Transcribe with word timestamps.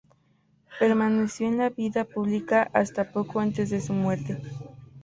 Permaneció 0.79 1.47
en 1.47 1.59
la 1.59 1.69
vida 1.69 2.05
pública 2.05 2.71
hasta 2.73 3.11
poco 3.11 3.39
antes 3.39 3.69
de 3.69 3.79
su 3.79 3.93
muerte. 3.93 4.41